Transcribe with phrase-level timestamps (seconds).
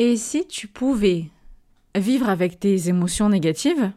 [0.00, 1.24] Et si tu pouvais
[1.96, 3.90] vivre avec tes émotions négatives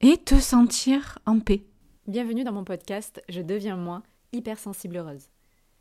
[0.00, 1.66] et te sentir en paix?
[2.06, 4.02] Bienvenue dans mon podcast Je deviens moi,
[4.32, 5.28] hypersensible heureuse.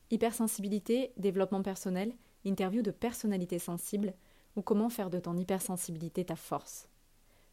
[0.09, 2.11] Hypersensibilité, développement personnel,
[2.43, 4.15] interview de personnalités sensibles
[4.57, 6.89] ou comment faire de ton hypersensibilité ta force.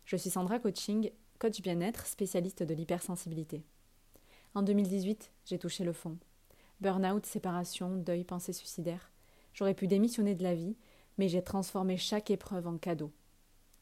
[0.04, 3.62] Je suis Sandra Coaching, coach bien-être, spécialiste de l'hypersensibilité.
[4.56, 6.18] En 2018, j'ai touché le fond.
[6.80, 9.12] Burnout, séparation, deuil, pensée suicidaire.
[9.54, 10.74] J'aurais pu démissionner de la vie
[11.18, 13.12] mais j'ai transformé chaque épreuve en cadeau.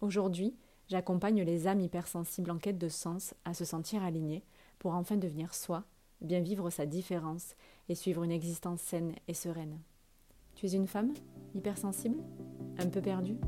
[0.00, 0.56] Aujourd'hui,
[0.88, 4.44] j'accompagne les âmes hypersensibles en quête de sens à se sentir alignés
[4.78, 5.84] pour enfin devenir soi,
[6.20, 7.54] bien vivre sa différence
[7.88, 9.78] et suivre une existence saine et sereine.
[10.54, 11.12] Tu es une femme
[11.54, 12.18] hypersensible?
[12.78, 13.38] Un peu perdue?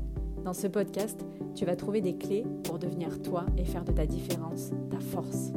[0.43, 1.25] Dans ce podcast,
[1.55, 5.51] tu vas trouver des clés pour devenir toi et faire de ta différence ta force.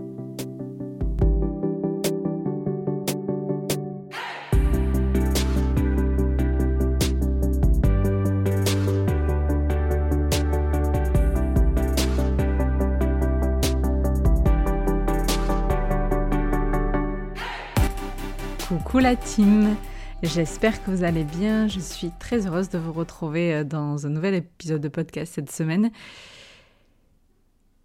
[19.00, 19.74] La team
[20.22, 21.66] J'espère que vous allez bien.
[21.66, 25.50] Je suis très heureuse de vous retrouver euh, dans un nouvel épisode de podcast cette
[25.50, 25.90] semaine.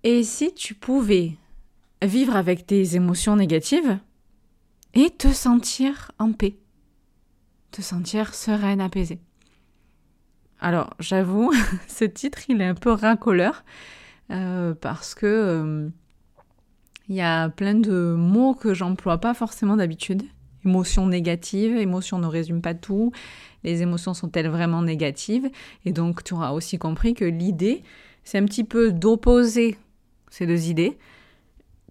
[0.03, 1.37] Et si tu pouvais
[2.01, 3.97] vivre avec tes émotions négatives
[4.93, 6.57] et te sentir en paix,
[7.71, 9.19] te sentir sereine, apaisée.
[10.59, 11.53] Alors, j'avoue,
[11.87, 13.63] ce titre, il est un peu racoleur
[14.29, 15.89] euh, parce que euh,
[17.07, 20.23] il y a plein de mots que j'emploie pas forcément d'habitude
[20.67, 21.75] émotions négatives.
[21.77, 23.11] Émotions ne résument pas tout.
[23.63, 25.49] Les émotions sont-elles vraiment négatives?
[25.85, 27.83] Et donc, tu auras aussi compris que l'idée,
[28.23, 29.77] c'est un petit peu d'opposer
[30.29, 30.97] ces deux idées,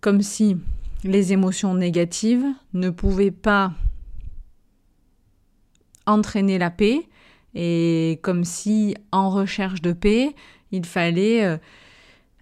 [0.00, 0.56] comme si
[1.04, 3.72] les émotions négatives ne pouvaient pas
[6.06, 7.08] entraîner la paix,
[7.54, 10.34] et comme si en recherche de paix,
[10.70, 11.56] il fallait euh,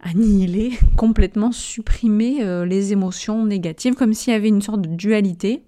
[0.01, 5.63] annihiler, complètement supprimer euh, les émotions négatives, comme s'il y avait une sorte de dualité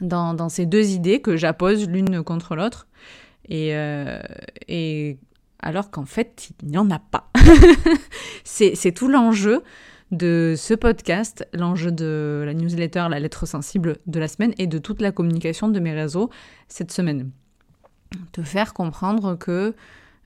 [0.00, 2.86] dans, ces deux idées que j'appose l'une contre l'autre.
[3.48, 4.20] Et, euh,
[5.60, 7.30] alors qu'en fait, il n'y en a pas.
[8.44, 9.62] c'est tout l'enjeu
[10.10, 14.78] de ce podcast, l'enjeu de la newsletter, la lettre sensible de la semaine et de
[14.78, 16.30] toute la communication de mes réseaux
[16.68, 17.30] cette semaine.
[18.32, 19.74] Te faire comprendre que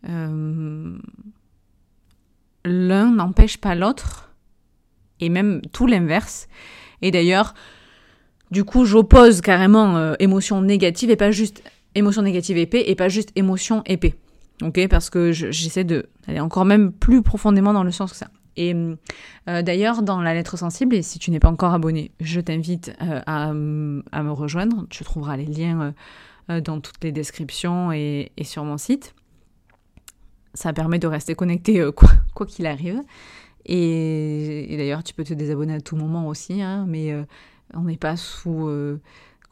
[0.08, 0.98] euh,
[2.64, 4.30] l'un n'empêche pas l'autre
[5.20, 6.48] et même tout l'inverse.
[7.00, 7.54] Et d'ailleurs,
[8.50, 11.62] du coup, j'oppose carrément euh, émotion négative et pas juste
[11.94, 14.14] émotion négative épée et pas juste émotion épée.
[14.62, 18.28] Ok, parce que j'essaie de d'aller encore même plus profondément dans le sens que ça.
[18.56, 22.40] Et euh, d'ailleurs, dans la lettre sensible, et si tu n'es pas encore abonné, je
[22.40, 24.86] t'invite euh, à, me rejoindre.
[24.90, 25.94] Tu trouveras les liens
[26.48, 29.14] dans toutes les descriptions et, sur mon site.
[30.54, 33.00] Ça permet de rester connecté quoi qu'il arrive.
[33.64, 37.14] Et, d'ailleurs, tu peux te désabonner à tout moment aussi, hein, mais
[37.74, 38.66] on n'est pas sous.
[38.68, 39.00] Euh,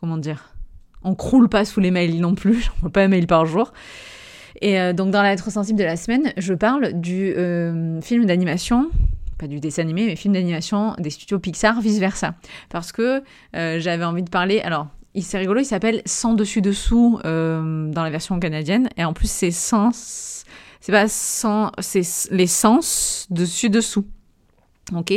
[0.01, 0.55] comment dire
[1.03, 2.61] On croule pas sous les mails non plus.
[2.77, 3.73] J'envoie pas un mail par jour.
[4.63, 8.25] Et euh, donc, dans la lettre sensible de la semaine, je parle du euh, film
[8.27, 8.91] d'animation
[9.39, 12.37] pas du dessin animé, mais film d'animation des studios Pixar, vice-versa.
[12.71, 13.23] Parce que
[13.53, 14.63] j'avais envie de parler.
[14.63, 14.87] Alors,
[15.21, 18.89] c'est rigolo, il s'appelle Sans dessus-dessous dans la version canadienne.
[18.97, 19.91] Et en plus, c'est sans.
[20.81, 21.71] C'est pas sans.
[21.81, 22.01] C'est
[22.31, 24.07] les sens dessus-dessous.
[24.95, 25.13] Ok?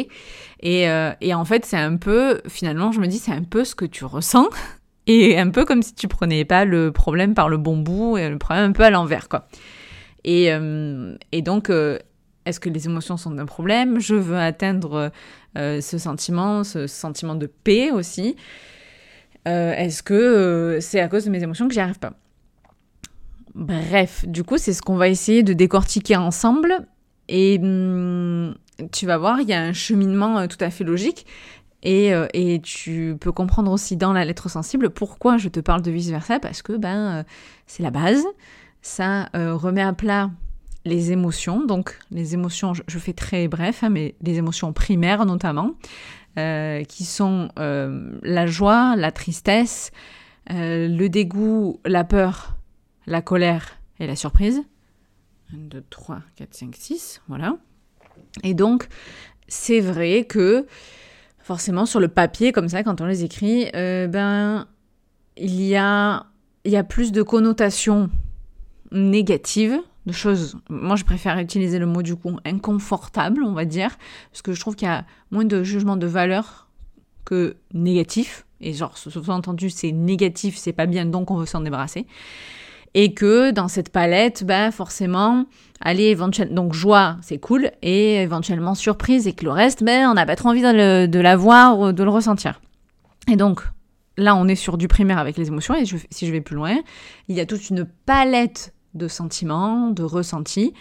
[0.59, 3.63] Et, euh, et, en fait, c'est un peu, finalement, je me dis, c'est un peu
[3.63, 4.49] ce que tu ressens.
[5.11, 8.29] Et un peu comme si tu prenais pas le problème par le bon bout et
[8.29, 9.47] le problème un peu à l'envers, quoi.
[10.23, 11.97] Et, euh, donc, euh,
[12.45, 13.99] est-ce que les émotions sont un problème?
[13.99, 15.11] Je veux atteindre
[15.55, 18.35] ce sentiment, ce sentiment de paix aussi.
[19.45, 22.13] est-ce que c'est à cause de mes émotions que j'y arrive pas?
[23.55, 26.85] Bref, du coup, c'est ce qu'on va essayer de décortiquer ensemble.
[27.29, 28.28] Et, hum,
[28.91, 31.25] tu vas voir, il y a un cheminement euh, tout à fait logique.
[31.85, 35.91] Euh, et, tu peux comprendre aussi dans la lettre sensible pourquoi je te parle de
[35.91, 37.23] vice-versa, parce que ben, euh,
[37.67, 38.23] c'est la base.
[38.81, 40.31] Ça remet à plat
[40.85, 41.65] les émotions.
[41.65, 45.73] Donc, les émotions, je, fais très bref, hein, mais les émotions primaires notamment,
[46.37, 49.91] qui sont la joie, la tristesse,
[50.49, 52.55] le dégoût, la peur,
[53.05, 54.63] la colère et la surprise.
[55.53, 57.57] 1, 2, 3, 4, 5, 6, voilà.
[58.43, 58.87] Et donc,
[59.47, 60.65] c'est vrai que
[61.39, 64.67] forcément sur le papier, comme ça, quand on les écrit, euh, ben,
[65.35, 66.27] il y a,
[66.63, 68.09] il y a plus de connotations
[68.91, 70.57] négatives, de choses.
[70.69, 73.97] Moi, je préfère utiliser le mot du coup inconfortable, on va dire,
[74.31, 76.69] parce que je trouve qu'il y a moins de jugement de valeur
[77.25, 78.45] que négatif.
[78.61, 82.05] Et genre, sous-entendu, c'est négatif, c'est pas bien, donc on veut s'en débarrasser.
[82.93, 85.45] Et que dans cette palette, ben forcément,
[85.79, 90.15] allez, éventuellement, donc joie, c'est cool, et éventuellement surprise, et que le reste, ben on
[90.15, 92.59] n'a pas trop envie de, le, de l'avoir ou de le ressentir.
[93.31, 93.61] Et donc,
[94.17, 96.77] là, on est sur du primaire avec les émotions, et si je vais plus loin,
[97.27, 100.73] il y a toute une palette de sentiments, de ressentis,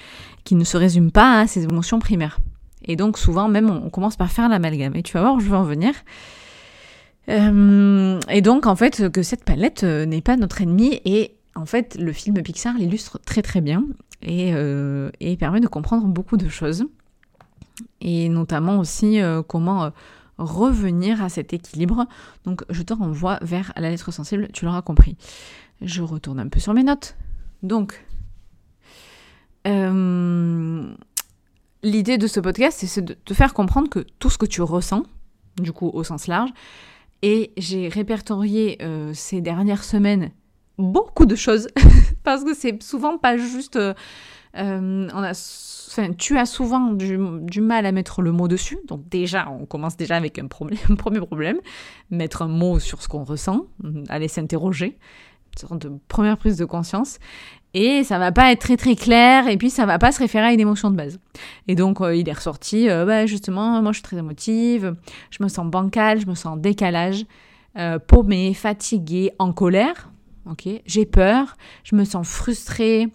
[0.44, 2.38] qui ne se résument pas à ces émotions primaires.
[2.84, 4.94] Et donc, souvent, même, on, commence par faire l'amalgame.
[4.96, 5.92] Et tu vas voir, je vais en venir.
[7.28, 11.00] Euh, et donc, en fait, que cette palette euh, n'est pas notre ennemi.
[11.04, 13.84] Et en fait, le film Pixar l'illustre très très bien
[14.22, 16.86] et, euh, et, permet de comprendre beaucoup de choses.
[18.00, 19.92] Et notamment aussi comment
[20.36, 22.06] revenir à cet équilibre.
[22.44, 25.16] Donc, je te renvoie vers la lettre sensible, tu l'auras compris.
[25.80, 27.16] Je retourne un peu sur mes notes.
[27.62, 28.04] Donc,
[31.82, 35.04] l'idée de ce podcast, c'est de te faire comprendre que tout ce que tu ressens,
[35.56, 36.50] du coup au sens large,
[37.22, 40.30] et j'ai répertorié euh, ces dernières semaines
[40.78, 41.68] beaucoup de choses,
[42.24, 43.76] parce que c'est souvent pas juste...
[43.76, 43.94] Euh,
[44.56, 45.32] euh, a,
[46.16, 50.16] tu as souvent du, mal à mettre le mot dessus, donc déjà, on commence déjà
[50.16, 50.46] avec un,
[50.96, 51.58] premier problème,
[52.10, 53.66] mettre un mot sur ce qu'on ressent,
[54.08, 54.98] aller s'interroger,
[55.52, 57.18] une sorte de première prise de conscience.
[57.74, 60.46] Et ça va pas être très très clair et puis ça va pas se référer
[60.46, 61.20] à une émotion de base.
[61.66, 64.94] Et donc euh, il est ressorti, bah, justement, moi je suis très émotive,
[65.30, 67.26] je me sens bancale, je me sens en décalage,
[68.06, 70.10] paumée, fatiguée, en colère,
[70.50, 73.08] ok, j'ai peur, je me sens frustrée,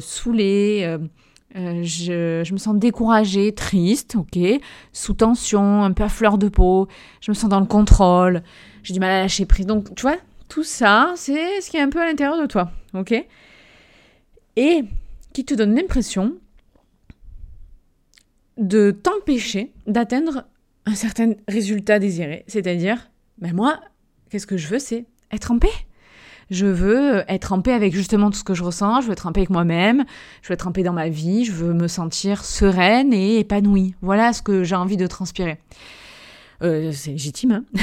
[0.00, 0.98] saoulée,
[1.54, 4.38] je, je, me sens découragée, triste, ok,
[4.92, 6.88] sous tension, un peu à fleur de peau,
[7.20, 8.42] je me sens dans le contrôle,
[8.82, 9.66] j'ai du mal à lâcher prise.
[9.66, 10.16] Donc tu vois,
[10.48, 13.14] tout ça, c'est ce qui est un peu à l'intérieur de toi, ok.
[14.56, 14.84] Et
[15.32, 16.36] qui te donne l'impression
[18.56, 20.44] de t'empêcher d'atteindre
[20.86, 22.44] un certain résultat désiré.
[22.46, 23.80] C'est-à-dire, ben moi,
[24.30, 25.68] qu'est-ce que je veux, c'est être en paix.
[26.50, 29.26] Je veux être en paix avec justement tout ce que je ressens, je veux être
[29.26, 30.04] en paix avec moi-même,
[30.42, 33.94] je veux être en paix dans ma vie, je veux me sentir sereine et épanouie.
[34.02, 35.58] Voilà ce que j'ai envie de transpirer.
[36.62, 37.64] Euh, c'est légitime, hein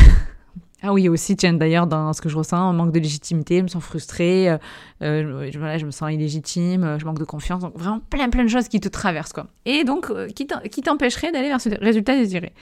[0.84, 3.64] ah oui, aussi, tiens, d'ailleurs, dans ce que je ressens, un manque de légitimité, je
[3.64, 4.58] me sens frustrée, euh,
[5.04, 8.44] euh voilà, je me sens illégitime, euh, je manque de confiance, donc vraiment plein plein
[8.44, 9.48] de choses qui te traversent, quoi.
[9.66, 12.54] Et donc, euh, qui t'empêcherait d'aller vers ce résultat désiré.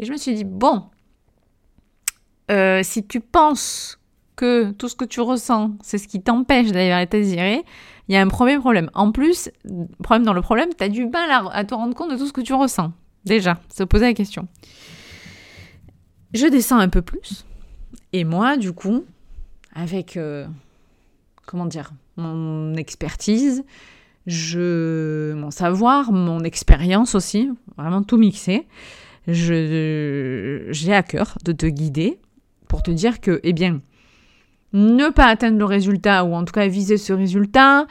[0.00, 0.84] Et je me suis dit, bon,
[2.82, 3.99] si tu penses
[4.72, 7.64] tout ce que tu ressens, c'est ce qui t'empêche d'aller vers l'état désiré,
[8.08, 8.90] il y a un premier problème.
[8.94, 9.50] En plus,
[10.02, 12.26] problème dans le problème, tu as du mal à, à te rendre compte de tout
[12.26, 12.92] ce que tu ressens.
[13.24, 14.48] Déjà, se poser la question.
[16.32, 17.44] Je descends un peu plus
[18.12, 19.04] et moi, du coup,
[19.72, 20.46] avec, euh,
[21.46, 23.64] comment dire, mon expertise,
[24.26, 28.66] je, mon savoir, mon expérience aussi, vraiment tout mixé,
[29.28, 32.18] j'ai à cœur de te guider
[32.68, 33.80] pour te dire que, eh bien,
[34.72, 37.86] ne pas atteindre le résultat, ou en tout cas viser ce résultat,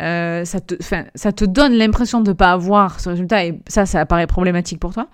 [0.00, 0.74] euh, ça, te,
[1.14, 4.80] ça te donne l'impression de ne pas avoir ce résultat, et ça, ça apparaît problématique
[4.80, 5.08] pour toi.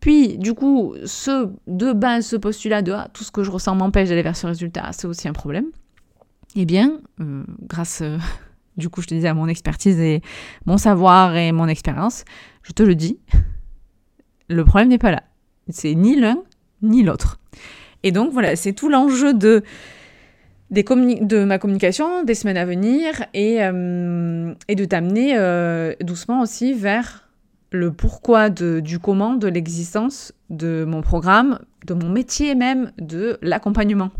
[0.00, 3.74] Puis, du coup, ce, de base, ce postulat de ah, tout ce que je ressens
[3.74, 5.66] m'empêche d'aller vers ce résultat, c'est aussi un problème.
[6.56, 8.18] Eh bien, euh, grâce, euh,
[8.76, 10.20] du coup, je te disais, à mon expertise et
[10.66, 12.24] mon savoir et mon expérience,
[12.62, 13.18] je te le dis,
[14.48, 15.22] le problème n'est pas là.
[15.68, 16.42] C'est ni l'un
[16.82, 17.38] ni l'autre.
[18.02, 19.62] Et donc, voilà, c'est tout l'enjeu de,
[20.82, 25.36] de ma communication des semaines à venir et, euh, et de t'amener
[26.00, 27.28] doucement aussi vers
[27.70, 34.10] le pourquoi du comment de l'existence de mon programme, de mon métier même, de l'accompagnement.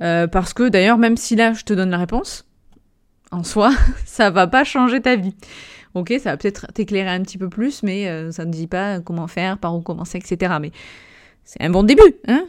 [0.00, 2.46] Euh, parce que d'ailleurs, même si là je te donne la réponse,
[3.30, 3.72] en soi,
[4.06, 5.34] ça va pas changer ta vie.
[5.94, 9.00] Ok, ça va peut-être t'éclairer un petit peu plus, mais euh, ça ne dit pas
[9.00, 10.54] comment faire, par où commencer, etc.
[10.60, 10.70] Mais
[11.44, 12.02] c'est un bon début.
[12.28, 12.46] Hein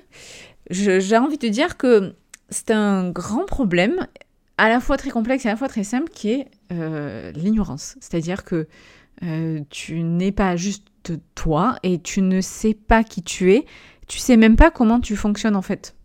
[0.70, 2.14] J'ai envie de te dire que
[2.50, 4.08] c'est un grand problème,
[4.58, 7.96] à la fois très complexe et à la fois très simple, qui est euh, l'ignorance.
[8.00, 8.68] C'est-à-dire que
[9.24, 13.66] euh, tu n'es pas juste toi et tu ne sais pas qui tu es.
[14.08, 15.97] Tu sais même pas comment tu fonctionnes en fait.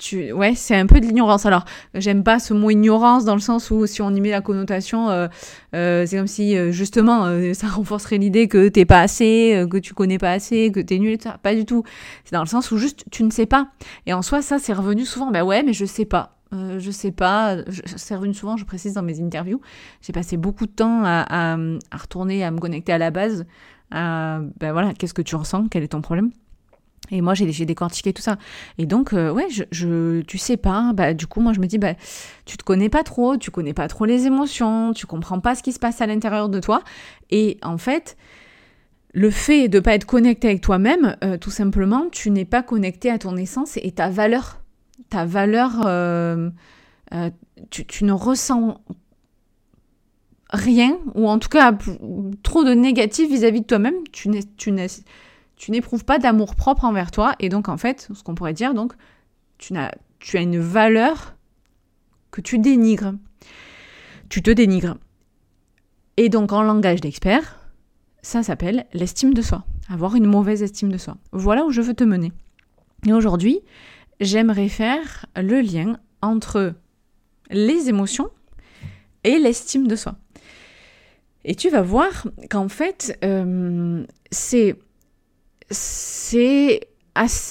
[0.00, 0.32] Tu...
[0.32, 1.44] Ouais, c'est un peu de l'ignorance.
[1.44, 4.40] Alors, j'aime pas ce mot ignorance dans le sens où si on y met la
[4.40, 5.28] connotation, euh,
[5.74, 10.16] euh, c'est comme si justement ça renforcerait l'idée que t'es pas assez, que tu connais
[10.16, 11.38] pas assez, que t'es nul, ça.
[11.42, 11.84] Pas du tout.
[12.24, 13.68] C'est dans le sens où juste tu ne sais pas.
[14.06, 15.30] Et en soi, ça c'est revenu souvent.
[15.30, 16.40] Ben ouais, mais je sais pas.
[16.52, 17.58] Euh, je sais pas,
[17.96, 19.60] c'est revenu souvent, je précise dans mes interviews,
[20.02, 21.56] j'ai passé beaucoup de temps à,
[21.92, 23.46] retourner, à me connecter à la base,
[23.92, 26.32] à, ben voilà, qu'est-ce que tu ressens, quel est ton problème?
[27.10, 28.36] Et moi, j'ai décortiqué tout ça.
[28.78, 30.92] Et donc, euh, ouais, tu sais pas.
[30.94, 31.94] Bah, du coup, moi, je me dis, bah,
[32.44, 35.62] tu te connais pas trop, tu connais pas trop les émotions, tu comprends pas ce
[35.62, 36.82] qui se passe à l'intérieur de toi.
[37.30, 38.16] Et en fait,
[39.12, 43.10] le fait de pas être connecté avec toi-même, euh, tout simplement, tu n'es pas connecté
[43.10, 44.60] à ton essence et ta valeur
[45.10, 46.50] ta valeur, euh,
[47.70, 48.80] tu, ne ressens
[50.50, 51.76] rien, ou en tout cas
[52.42, 54.30] trop de négatif vis-à-vis de toi-même, tu
[55.68, 58.94] n'éprouves pas d'amour propre envers toi, et donc en fait, ce qu'on pourrait dire, donc,
[59.58, 61.36] tu as, tu as une valeur
[62.30, 63.14] que tu dénigres.
[64.28, 64.96] Tu te dénigres.
[66.16, 67.58] Et donc en langage d'expert,
[68.22, 71.16] ça s'appelle l'estime de soi, avoir une mauvaise estime de soi.
[71.32, 72.32] Voilà où je veux te mener.
[73.06, 73.60] Et aujourd'hui,
[74.20, 76.74] j'aimerais faire le lien entre
[77.50, 78.30] les émotions
[79.24, 80.16] et l'estime de soi.
[81.44, 84.76] Et tu vas voir qu'en fait, euh, c'est.
[85.70, 86.80] C'est.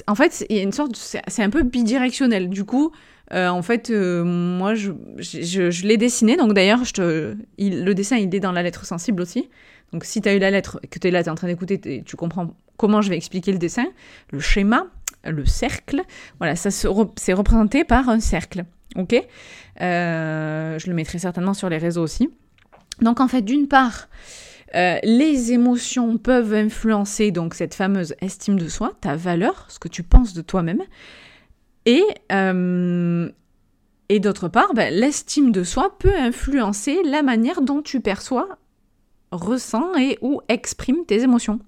[0.07, 0.95] En fait, il y a une sorte.
[0.95, 2.49] C'est un peu bidirectionnel.
[2.49, 2.91] Du coup,
[3.33, 6.37] euh, en fait, euh, moi, je, je, l'ai dessiné.
[6.37, 9.49] Donc d'ailleurs, le dessin, il est dans la lettre sensible aussi.
[9.91, 11.47] Donc si tu as eu la lettre, que tu es là, tu es en train
[11.47, 13.85] d'écouter, tu comprends comment je vais expliquer le dessin,
[14.31, 14.85] le schéma,
[15.25, 16.01] le cercle.
[16.39, 16.87] Voilà, ça c'est
[17.33, 18.65] représenté par un cercle.
[18.95, 19.15] Ok?
[19.81, 22.29] Euh, Je le mettrai certainement sur les réseaux aussi.
[23.01, 24.09] Donc en fait, d'une part,
[24.73, 30.03] les émotions peuvent influencer donc cette fameuse estime de soi, ta valeur, ce que tu
[30.03, 30.83] penses de toi-même.
[31.85, 33.29] Et, euh,
[34.09, 38.59] et d'autre part, ben, l'estime de soi peut influencer la manière dont tu perçois,
[39.31, 41.59] ressens et ou exprimes tes émotions.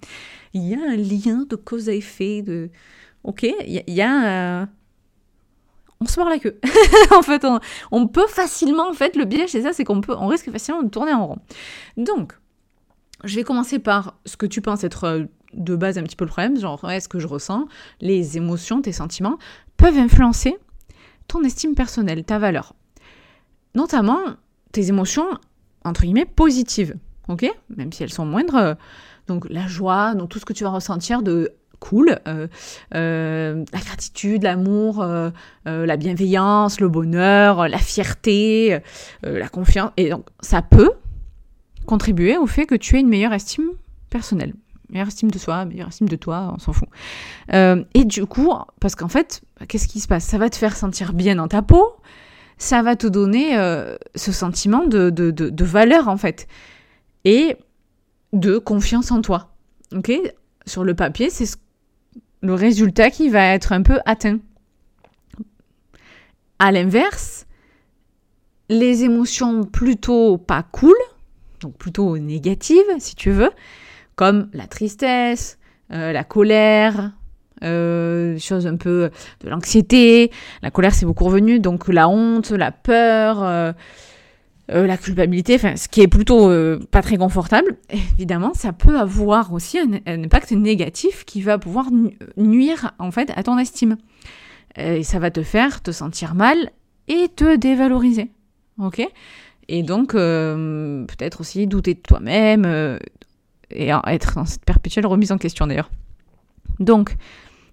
[0.54, 2.70] Il y a un lien de cause à effet, de...
[3.24, 4.68] Ok, il y, a...
[6.00, 6.60] On se mord la queue.
[7.12, 7.46] en fait,
[7.92, 10.82] on, peut facilement, en fait, le biais c'est ça, c'est qu'on peut, on risque facilement
[10.82, 11.40] de tourner en rond.
[11.98, 12.34] Donc,
[13.24, 15.24] je vais commencer par ce que tu penses être euh,
[15.54, 17.68] de base un petit peu le problème, genre est-ce que je ressens,
[18.00, 19.38] les émotions, tes sentiments,
[19.78, 20.58] peuvent influencer
[21.28, 22.74] ton estime personnelle, ta valeur.
[23.76, 24.20] Notamment
[24.72, 25.28] tes émotions,
[25.84, 26.96] entre guillemets, positives,
[27.28, 27.52] ok?
[27.76, 28.76] Même si elles sont moindres.
[29.28, 32.48] Donc la joie, donc tout ce que tu vas ressentir de cool, euh,
[32.96, 35.32] euh, la gratitude, l'amour, euh,
[35.66, 38.80] la bienveillance, le bonheur, la fierté,
[39.24, 39.92] la confiance.
[39.98, 40.92] Et donc ça peut
[41.86, 43.72] contribuer au fait que tu aies une meilleure estime
[44.10, 44.54] personnelle
[44.92, 46.90] meilleure estime de soi, meilleure estime de toi, on s'en fout.
[47.54, 50.26] Euh, et du coup, parce qu'en fait, qu'est-ce qui se passe?
[50.26, 51.96] Ça va te faire sentir bien dans ta peau,
[52.58, 56.48] ça va te donner euh, ce sentiment de, de, de, valeur en fait,
[57.26, 57.56] et
[58.34, 59.50] de confiance en toi.
[59.96, 60.12] Ok?
[60.66, 61.58] Sur le papier, c'est
[62.42, 64.40] le résultat qui va être un peu atteint.
[66.60, 67.48] À l'inverse,
[68.70, 70.96] les émotions plutôt pas cool,
[71.62, 73.52] donc plutôt négatives si tu veux,
[74.16, 75.58] comme la tristesse,
[75.92, 77.12] euh, la colère,
[77.64, 79.12] euh, choses un peu
[79.44, 80.32] de l'anxiété.
[80.62, 83.74] La colère, c'est beaucoup revenu, donc la honte, la peur, euh,
[84.70, 86.50] la culpabilité, ce qui est plutôt
[86.92, 87.78] pas très confortable.
[88.14, 91.90] Évidemment, ça peut avoir aussi un, impact négatif qui va pouvoir
[92.38, 93.98] nuire en fait à ton estime.
[94.78, 96.72] Et ça va te faire te sentir mal
[97.10, 98.32] et te dévaloriser.
[98.80, 99.06] Ok?
[99.74, 102.66] Et donc, peut-être aussi douter de toi-même,
[103.70, 105.90] et être dans cette perpétuelle remise en question d'ailleurs.
[106.80, 107.16] Donc,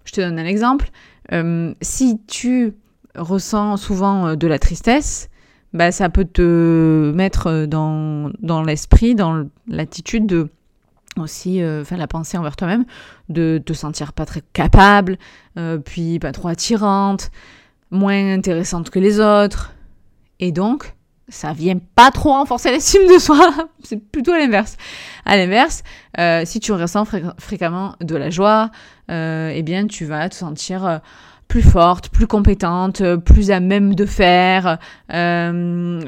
[0.05, 0.89] je te donne un exemple.
[1.31, 2.73] Euh, si tu
[3.15, 5.29] ressens souvent euh, de la tristesse,
[5.73, 10.49] bah, ça peut te mettre dans, dans l'esprit, dans l'attitude de
[11.17, 12.85] aussi, euh, enfin la pensée envers toi-même,
[13.27, 15.17] de te sentir pas très capable,
[15.83, 17.29] puis pas trop attirante,
[17.91, 19.73] moins intéressante que les autres.
[20.39, 20.95] Et donc,
[21.29, 23.49] ça vient pas trop renforcer l'estime de soi,
[23.83, 24.77] c'est plutôt à l'inverse.
[25.25, 25.83] À l'inverse,
[26.19, 27.05] euh, si tu ressens
[27.37, 28.71] fréquemment de la joie,
[29.11, 30.97] euh, eh bien tu vas te sentir euh,
[31.47, 34.77] plus forte, plus compétente, plus à même de faire,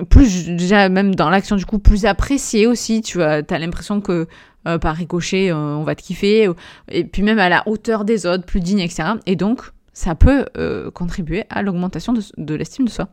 [0.09, 3.01] plus déjà même dans l'action du coup plus appréciée aussi.
[3.01, 4.27] Tu as, l'impression que
[4.63, 6.47] par ricochet on va te kiffer,
[6.89, 9.13] et puis même à la hauteur des autres, plus digne, etc.
[9.25, 9.63] Et donc
[9.93, 10.45] ça peut
[10.93, 13.07] contribuer à l'augmentation de l'estime de soi.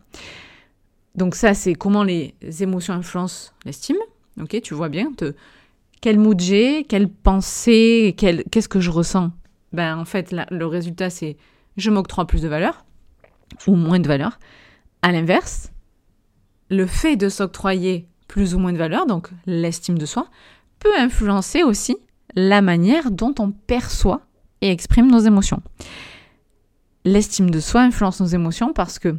[1.18, 3.96] Donc ça, c'est comment les émotions influencent l'estime.
[4.40, 5.10] Ok, tu vois bien.
[6.00, 9.32] Quel mood j'ai, quelle pensée, qu'est-ce que je ressens.
[9.72, 11.36] Ben en fait, le résultat, c'est
[11.76, 12.84] je m'octroie plus de valeur
[13.66, 14.38] ou moins de valeur.
[15.02, 15.72] À l'inverse,
[16.70, 20.28] le fait de s'octroyer plus ou moins de valeur, donc l'estime de soi,
[20.78, 21.96] peut influencer aussi
[22.36, 24.20] la manière dont on perçoit
[24.60, 25.62] et exprime nos émotions.
[27.04, 29.16] L'estime de soi influence nos émotions parce que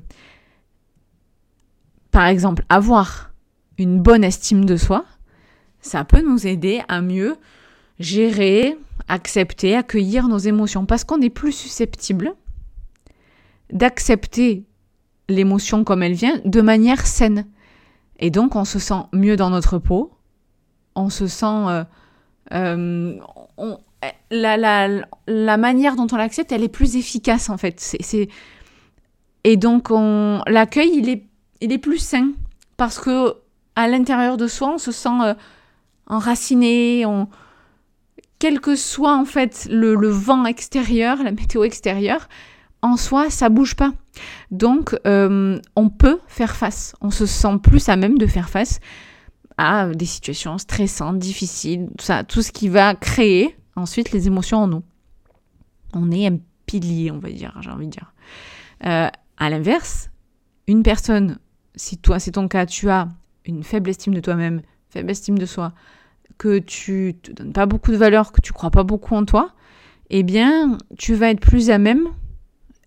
[2.12, 3.32] par exemple, avoir
[3.78, 5.06] une bonne estime de soi,
[5.82, 7.38] ça peut nous aider à mieux
[8.00, 12.34] gérer, accepter, accueillir nos émotions, parce qu'on est plus susceptible
[13.72, 14.66] d'accepter
[15.28, 17.46] l'émotion comme elle vient de manière saine.
[18.20, 20.12] Et donc on se sent mieux dans notre peau,
[20.96, 21.46] on se sent...
[21.46, 21.84] Euh,
[22.51, 23.20] euh,
[24.32, 27.80] la, manière dont on l'accepte, elle est plus efficace en fait.
[27.80, 28.30] C'est,
[29.44, 29.89] et donc
[30.48, 31.28] l'accueil, il est
[31.62, 32.32] il est plus sain
[32.78, 33.36] parce que
[33.75, 35.34] à l'intérieur de soi, on se sent euh,
[36.08, 37.06] enraciné,
[38.39, 42.28] quel que soit en fait le, vent extérieur, la météo extérieure,
[42.82, 43.94] en soi, ça bouge pas.
[44.51, 46.96] Donc, euh, on peut faire face.
[47.01, 48.80] On se sent plus à même de faire face
[49.58, 54.60] à des situations stressantes, difficiles, tout ça, tout ce qui va créer ensuite les émotions
[54.60, 54.84] en nous.
[55.94, 58.13] On est un pilier, on va dire, j'ai envie de dire.
[58.86, 60.10] Euh, à l'inverse,
[60.68, 61.39] une personne,
[61.76, 63.08] si toi c'est ton cas, tu as
[63.46, 65.74] une faible estime de toi-même, faible estime de soi,
[66.38, 69.52] que tu te donnes pas beaucoup de valeur, que tu crois pas beaucoup en toi,
[70.10, 72.08] eh bien, tu vas être plus à même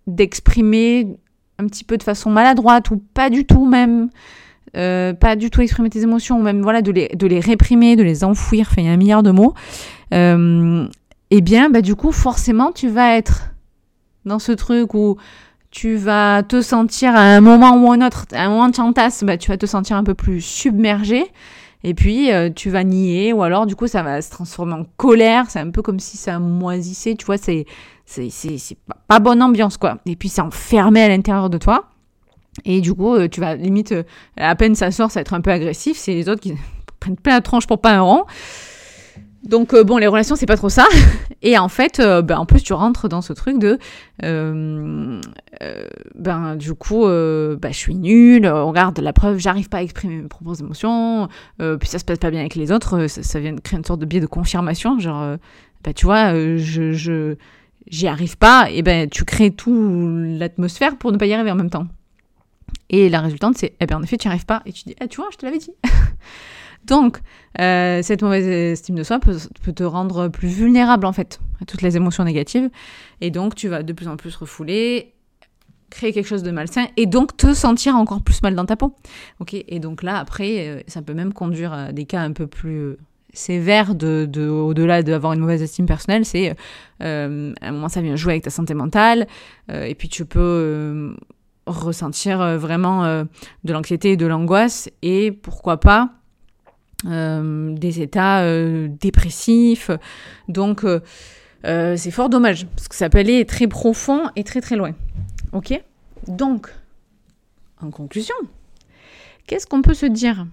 [0.06, 1.16] d'exprimer
[1.58, 4.10] un petit peu de façon maladroite ou pas du tout même,
[4.76, 8.24] euh, pas du tout exprimer tes émotions, ou même voilà de les, réprimer, de les
[8.24, 9.54] enfouir, enfin il y a un milliard de mots,
[10.12, 10.88] euh,
[11.30, 13.54] eh bien, bah, du coup, forcément, tu vas être
[14.24, 15.16] dans ce truc où
[15.72, 19.24] tu vas te sentir à un moment ou un autre, à un moment de chantasse,
[19.24, 21.26] bah, tu vas te sentir un peu plus submergé.
[21.82, 24.84] Et puis, euh, tu vas nier, ou alors, du coup, ça va se transformer en
[24.96, 25.46] colère.
[25.48, 27.64] C'est un peu comme si ça moisissait, tu vois, c'est,
[28.04, 28.76] c'est, c'est,
[29.08, 29.98] pas, bonne ambiance, quoi.
[30.06, 31.86] Et puis, c'est enfermé à l'intérieur de toi.
[32.66, 34.02] Et du coup, euh, tu vas limite, euh,
[34.36, 35.96] à peine ça sort, ça va être un peu agressif.
[35.96, 36.54] C'est les autres qui
[37.00, 38.24] prennent plein la tronche pour pas un rond.
[39.42, 40.86] Donc euh, bon, les relations, c'est pas trop ça.
[41.42, 43.78] Et en fait, euh, ben, en plus, tu rentres dans ce truc de,
[44.22, 45.20] euh,
[46.14, 48.46] ben du coup, ben, je suis nulle.
[48.46, 51.28] Regarde, la preuve, j'arrive pas à exprimer mes propres émotions.
[51.58, 53.06] puis ça se passe pas bien avec les autres.
[53.08, 54.98] Ça, vient de créer une sorte de biais de confirmation.
[54.98, 55.36] Genre,
[55.82, 57.36] ben, tu vois, je, je
[57.88, 58.70] j'y arrive pas.
[58.70, 60.08] Et ben tu crées tout
[60.38, 61.86] l'atmosphère pour ne pas y arriver en même temps.
[62.90, 64.62] Et la résultante, c'est, eh ben en effet, tu n'y arrives pas.
[64.66, 65.72] Et tu dis, ah, tu vois, je te l'avais dit.
[66.86, 67.18] Donc,
[67.60, 69.36] euh, cette mauvaise estime de soi peut,
[69.72, 72.70] te rendre plus vulnérable en fait à toutes les émotions négatives.
[73.20, 75.14] Et donc, tu vas de plus en plus refouler,
[75.90, 78.94] créer quelque chose de malsain et donc te sentir encore plus mal dans ta peau.
[79.40, 82.46] Ok Et donc là, après, euh, ça peut même conduire à des cas un peu
[82.46, 82.96] plus
[83.34, 86.24] sévères de, de au-delà d'avoir une mauvaise estime personnelle.
[86.24, 86.54] C'est
[87.02, 89.26] euh, à un moment, ça vient jouer avec ta santé mentale
[89.72, 91.16] et puis tu peux
[91.64, 93.24] ressentir vraiment
[93.64, 96.10] de l'anxiété et de l'angoisse et pourquoi pas
[97.06, 99.90] euh, des états euh, dépressifs.
[100.48, 101.00] Donc, euh,
[101.96, 104.92] c'est fort dommage, parce que ça peut aller très profond et très très loin.
[105.52, 105.82] Ok?
[106.28, 106.72] Donc,
[107.80, 108.34] en conclusion,
[109.46, 110.46] qu'est-ce qu'on peut se dire?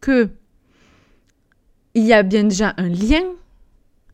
[0.00, 0.30] Que
[1.94, 3.24] il y a bien déjà un lien,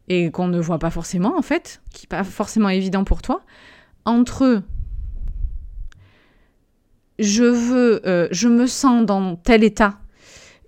[0.08, 3.42] et qu'on ne voit pas forcément en fait, qui n'est pas forcément évident pour toi,
[4.04, 4.62] entre
[7.18, 9.98] je veux, je me sens dans tel état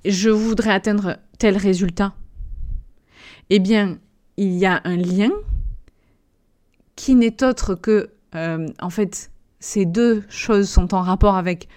[0.05, 2.15] je voudrais atteindre tel résultat,
[3.51, 3.99] eh bien,
[4.37, 5.31] il y a un lien
[6.97, 11.69] qui n'est autre que, euh, en fait, ces deux choses sont en rapport avec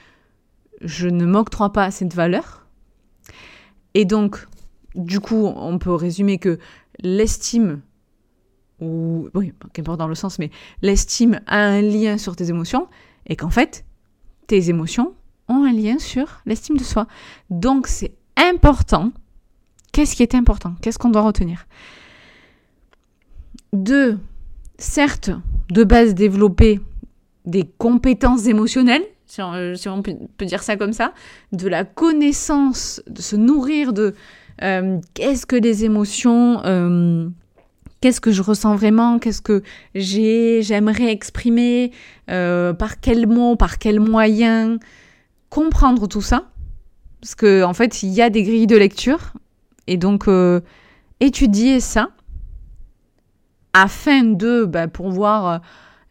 [0.81, 2.67] je ne m'octroie pas cette valeur.
[3.93, 4.45] Et donc,
[4.95, 6.59] du coup, on peut résumer que
[6.99, 7.81] l'estime,
[8.79, 12.87] ou oui, qu'importe dans le sens, mais l'estime a un lien sur tes émotions,
[13.25, 13.85] et qu'en fait,
[14.45, 15.15] tes émotions
[15.49, 17.07] ont un lien sur l'estime de soi.
[17.49, 19.11] Donc c'est important.
[19.91, 20.75] Qu'est-ce qui est important?
[20.81, 21.65] Qu'est-ce qu'on doit retenir?
[23.73, 24.17] De,
[24.77, 25.31] certes,
[25.69, 26.79] de base développer
[27.45, 31.13] des compétences émotionnelles, si on, peut dire ça comme ça,
[31.51, 34.13] de la connaissance, de se nourrir de
[34.63, 37.27] euh, qu'est-ce que les émotions, euh,
[38.01, 39.63] qu'est-ce que je ressens vraiment, qu'est-ce que
[39.95, 41.91] j'ai, j'aimerais exprimer,
[42.29, 44.79] euh, par quels mots, par quels moyens,
[45.49, 46.49] comprendre tout ça,
[47.21, 49.33] parce qu'en en fait, il y a des grilles de lecture,
[49.87, 50.61] et donc euh,
[51.19, 52.09] étudier ça
[53.73, 55.57] afin de bah, pouvoir euh,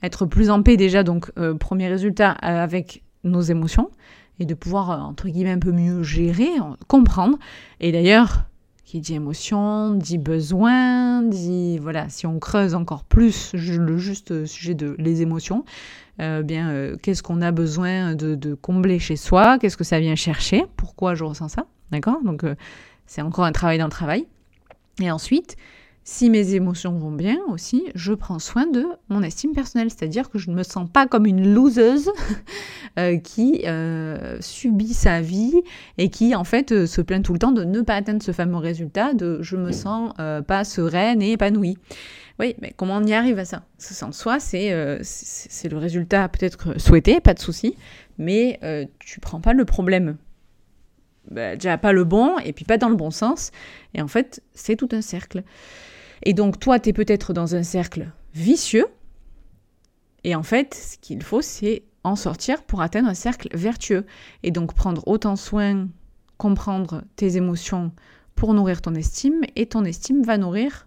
[0.03, 3.91] être plus en paix déjà, donc euh, premier résultat avec nos émotions,
[4.39, 6.51] et de pouvoir, entre guillemets, un peu mieux gérer,
[6.89, 7.39] comprendre.
[7.81, 8.45] Et d'ailleurs,
[8.85, 14.75] qui dit émotion, dit besoin, dit voilà, si on creuse encore plus le juste sujet
[14.75, 15.65] de les émotions,
[16.21, 20.15] euh, bien euh, qu'est-ce qu'on a besoin de, combler chez soi, qu'est-ce que ça vient
[20.15, 22.23] chercher, pourquoi je ressens ça, d'accord?
[22.25, 22.55] Donc euh,
[23.07, 24.27] c'est encore un travail dans le travail.
[25.01, 25.57] Et ensuite,
[26.09, 30.39] si mes émotions vont bien aussi, je prends soin de mon estime personnelle, c'est-à-dire que
[30.39, 32.13] je ne me sens pas comme une loseuse
[33.01, 35.61] euh, qui euh, subit sa vie
[35.99, 38.31] et qui en fait euh, se plaint tout le temps de ne pas atteindre ce
[38.31, 40.13] fameux résultat de je me sens
[40.47, 41.77] pas sereine et épanouie.
[42.39, 43.65] Oui, mais comment on y arrive à ça?
[44.03, 47.75] En soi, c'est c'est le résultat peut-être souhaité, pas de souci,
[48.17, 48.61] mais
[49.01, 50.17] tu prends pas le problème
[51.33, 53.51] bah, déjà pas le bon et puis pas dans le bon sens.
[53.95, 55.43] Et en fait, c'est tout un cercle.
[56.23, 58.87] Et donc toi, tu es peut-être dans un cercle vicieux.
[60.25, 64.07] Et en fait, ce qu'il faut, c'est en sortir pour atteindre un cercle vertueux.
[64.43, 65.89] Et donc prendre autant soin,
[66.39, 67.93] comprendre tes émotions
[68.35, 70.87] pour nourrir ton estime, et ton estime va nourrir,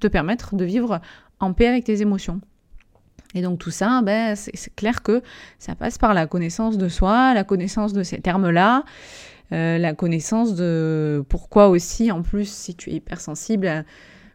[0.00, 1.00] te permettre de vivre
[1.38, 2.40] en paix avec tes émotions.
[3.34, 5.22] Et donc tout ça, ben, c'est clair que
[5.58, 8.84] ça passe par la connaissance de soi, la connaissance de ces termes-là,
[9.52, 13.84] euh, la connaissance de pourquoi aussi, en plus, si tu es hypersensible,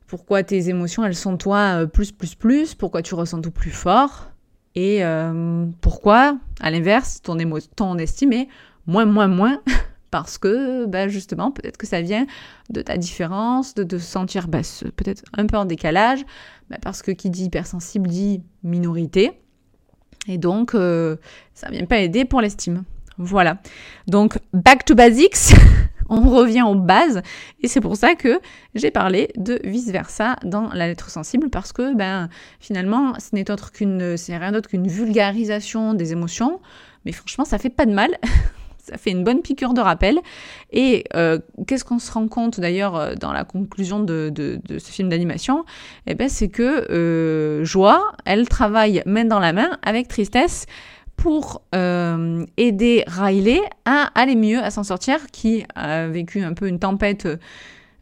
[0.09, 3.69] pourquoi tes émotions, elles sont toi euh, plus, plus, plus, pourquoi tu ressens tout plus
[3.69, 4.31] fort,
[4.73, 7.37] et euh, pourquoi, à l'inverse, ton,
[7.75, 8.47] ton estime est
[8.87, 9.61] moins, moins, moins,
[10.11, 12.25] parce que ben justement, peut-être que ça vient
[12.71, 14.63] de ta différence, de te sentir ben,
[14.95, 16.25] peut-être un peu en décalage,
[16.71, 19.39] ben parce que qui dit hypersensible dit minorité,
[20.27, 21.17] et donc euh,
[21.53, 22.83] ça vient pas aider pour l'estime.
[23.19, 23.57] Voilà.
[24.07, 25.53] Donc, back to basics.
[26.09, 27.21] on revient aux bases.
[27.61, 28.39] Et c'est pour ça que
[28.75, 33.49] j'ai parlé de vice versa dans la lettre sensible parce que ben finalement ce n'est
[33.51, 36.59] autre qu'une rien d'autre qu'une vulgarisation des émotions.
[37.05, 38.17] Mais franchement ça fait pas de mal.
[38.89, 40.19] Ça fait une bonne piqûre de rappel.
[40.71, 44.31] Et euh, qu'est-ce qu'on se rend compte d'ailleurs euh, dans la conclusion de,
[44.67, 45.63] ce film d'animation?
[46.07, 50.65] Eh ben, c'est que euh, Joie, elle travaille main dans la main avec Tristesse
[51.21, 56.79] pour aider Riley à aller mieux, à s'en sortir, qui a vécu un peu une
[56.79, 57.27] tempête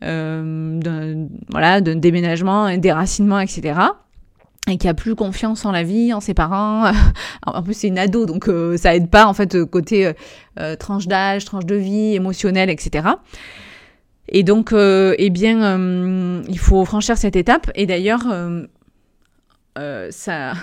[0.02, 3.74] d'un voilà, déménagement, un déracinement, etc
[4.68, 6.92] et qui a plus confiance en la vie, en ses parents.
[7.46, 10.14] en plus, c'est une ado, donc euh, ça aide pas en fait côté
[10.60, 13.08] euh, tranche d'âge, tranche de vie, émotionnelle, etc.
[14.30, 17.72] Et donc, euh, eh bien, il faut franchir cette étape.
[17.76, 18.26] Et d'ailleurs,
[20.10, 20.54] ça,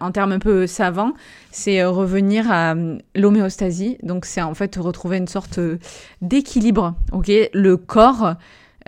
[0.00, 1.12] en termes un peu savants,
[1.50, 2.74] c'est revenir à
[3.14, 3.98] l'homéostasie.
[4.02, 5.60] Donc, c'est en fait retrouver une sorte
[6.22, 6.94] d'équilibre.
[7.12, 8.34] Ok, le corps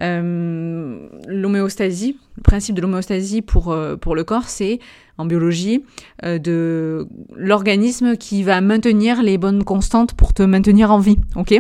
[0.03, 4.79] euh, l'homéostasie, le principe de l'homéostasie pour, euh, pour le corps, c'est
[5.17, 5.85] en biologie
[6.25, 11.55] euh, de l'organisme qui va maintenir les bonnes constantes pour te maintenir en vie, ok?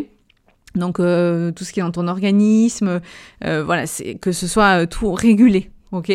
[0.74, 3.00] Donc tout ce qui est dans ton organisme,
[3.40, 6.12] voilà, c'est que ce soit tout régulé, ok?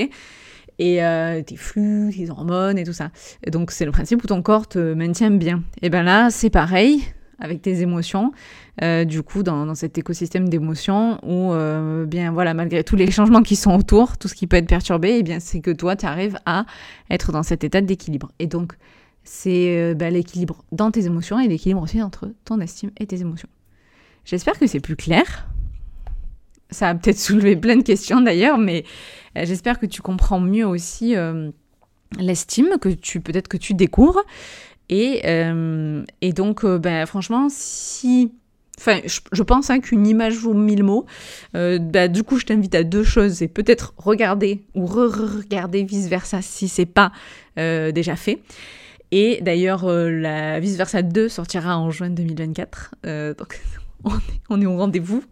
[0.82, 3.10] Et tes flux, tes hormones et tout ça.
[3.52, 5.64] Donc c'est le principe où ton corps te maintient bien.
[5.82, 7.04] Et ben là, c'est pareil
[7.42, 8.32] avec tes émotions.
[8.82, 13.42] Euh, du coup, dans, cet écosystème d'émotions où, euh, bien voilà, malgré tous les changements
[13.42, 15.96] qui sont autour, tout ce qui peut être perturbé, et eh bien, c'est que toi,
[15.96, 16.66] tu arrives à
[17.10, 18.32] être dans cet état d'équilibre.
[18.40, 18.74] Et donc,
[19.24, 23.20] c'est euh, bah, l'équilibre dans tes émotions et l'équilibre aussi entre ton estime et tes
[23.20, 23.50] émotions.
[24.24, 25.48] J'espère que c'est plus clair.
[26.72, 28.86] Ça a peut-être soulevé plein de questions d'ailleurs, mais
[29.36, 31.16] j'espère que tu comprends mieux aussi
[32.18, 34.24] l'estime que tu peut-être que tu découvres.
[34.90, 35.22] Et,
[36.22, 38.32] et donc, ben, franchement, si
[38.82, 41.06] Enfin, je, pense hein, qu'une image vaut mille mots.
[41.56, 43.34] Euh, bah, du coup, je t'invite à deux choses.
[43.34, 47.12] C'est peut-être regarder ou re-regarder vice-versa si c'est pas
[47.60, 48.42] euh, déjà fait.
[49.12, 52.96] Et d'ailleurs, euh, la vice-versa 2 sortira en juin 2024.
[53.38, 53.62] donc,
[54.50, 55.24] on est, au rendez-vous.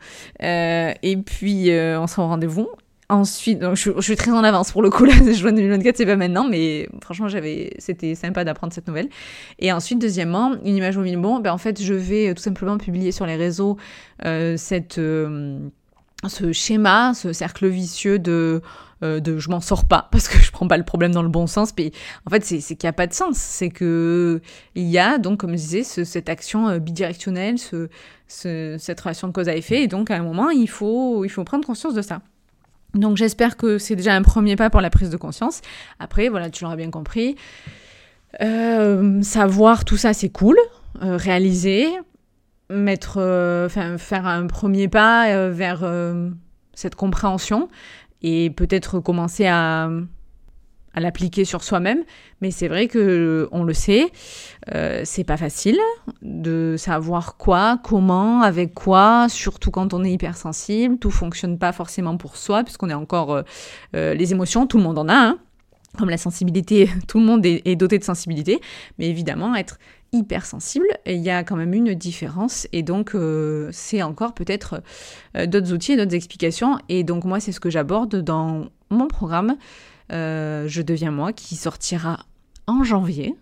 [0.41, 2.69] et puis, on sera au rendez-vous.
[3.11, 6.47] Ensuite, je, suis très en avance pour le coup là, juin 2024, c'est pas maintenant,
[6.47, 7.27] mais franchement,
[7.79, 9.09] c'était sympa d'apprendre cette nouvelle.
[9.57, 13.11] Et ensuite, deuxièmement, une image au bon, ben en fait, je vais tout simplement publier
[13.11, 13.77] sur les réseaux
[14.25, 15.57] euh, cette, euh,
[16.27, 18.61] ce schéma, ce cercle vicieux de,
[19.03, 21.47] euh, je m'en sors pas parce que je prends pas le problème dans le bon
[21.47, 21.73] sens.
[22.25, 23.37] En fait, c'est, qu'il n'y a pas de sens.
[23.37, 24.41] C'est que
[24.75, 27.89] il y a donc, comme je disais, ce, cette action bidirectionnelle, ce,
[28.27, 29.83] ce, cette relation de cause à effet.
[29.83, 32.21] Et donc, à un moment, il faut, prendre conscience de ça.
[32.93, 35.61] Donc j'espère que c'est déjà un premier pas pour la prise de conscience.
[35.99, 37.35] Après, voilà, tu l'auras bien compris.
[38.41, 40.57] Euh, savoir tout ça, c'est cool.
[41.03, 41.87] Euh, réaliser,
[42.69, 45.83] mettre, euh, faire un premier pas vers
[46.73, 47.69] cette compréhension
[48.21, 49.89] et peut-être commencer à
[50.93, 52.03] à l'appliquer sur soi-même,
[52.41, 54.11] mais c'est vrai que on le sait,
[54.73, 55.77] euh, c'est pas facile
[56.21, 60.97] de savoir quoi, comment, avec quoi, surtout quand on est hypersensible.
[60.97, 63.41] Tout fonctionne pas forcément pour soi, puisqu'on est encore euh,
[63.95, 65.13] euh, les émotions, tout le monde en a.
[65.13, 65.37] Hein.
[65.97, 68.59] Comme la sensibilité, tout le monde est, doté de sensibilité,
[68.97, 69.79] mais évidemment être
[70.11, 74.81] hypersensible, il y a quand même une différence et donc euh, c'est encore peut-être
[75.45, 79.55] d'autres outils et d'autres explications et donc moi c'est ce que j'aborde dans mon programme
[80.11, 82.25] euh, Je deviens moi, qui sortira
[82.67, 83.35] en janvier.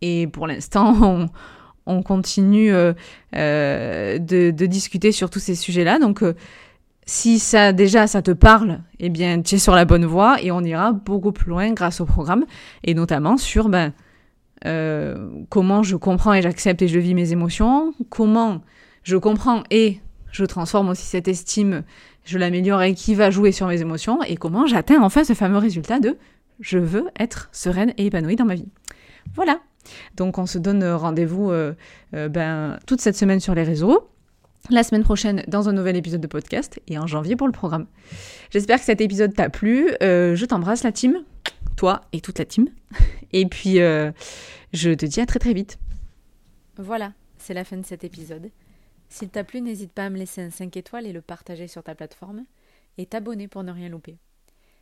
[0.00, 1.28] Et pour l'instant,
[1.86, 2.92] on, continue euh,
[3.34, 5.98] euh, de, discuter sur tous ces sujets-là.
[5.98, 6.22] Donc,
[7.08, 10.52] si ça déjà ça te parle, eh bien, tu es sur la bonne voie et
[10.52, 12.44] on ira beaucoup plus loin grâce au programme
[12.84, 13.94] et notamment sur ben,
[15.48, 18.60] comment je comprends et j'accepte et je vis mes émotions, comment
[19.04, 21.82] je comprends et je transforme aussi cette estime
[22.24, 25.56] je l'améliore et qui va jouer sur mes émotions et comment j'atteins enfin ce fameux
[25.56, 26.18] résultat de
[26.60, 28.68] je veux être sereine et épanouie dans ma vie.
[29.34, 29.60] Voilà.
[30.16, 31.52] Donc on se donne rendez-vous
[32.12, 34.10] ben, toute cette semaine sur les réseaux
[34.70, 37.86] la semaine prochaine dans un nouvel épisode de podcast et en janvier pour le programme.
[38.50, 39.88] J'espère que cet épisode t'a plu.
[40.00, 41.24] je t'embrasse la team,
[41.76, 42.68] toi et toute la team.
[43.32, 43.74] Et puis
[44.72, 45.78] je te dis à très très vite.
[46.76, 48.50] Voilà, c'est la fin de cet épisode.
[49.08, 51.82] S'il t'a plu, n'hésite pas à me laisser un 5 étoiles et le partager sur
[51.82, 52.44] ta plateforme
[52.98, 54.18] et t'abonner pour ne rien louper.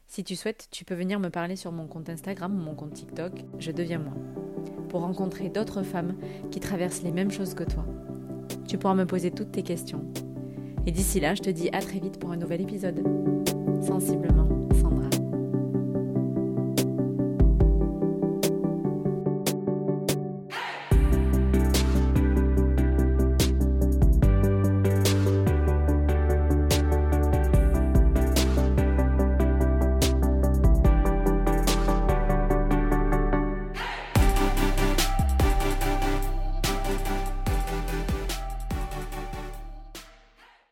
[0.08, 2.94] Si tu souhaites, tu peux venir me parler sur mon compte Instagram ou mon compte
[2.94, 4.14] TikTok, je deviens moi,
[4.88, 6.16] pour rencontrer d'autres femmes
[6.50, 7.84] qui traversent les mêmes choses que toi.
[8.66, 10.04] Tu pourras me poser toutes tes questions.
[10.86, 13.02] Et d'ici là, je te dis à très vite pour un nouvel épisode.
[13.82, 14.65] Sensiblement.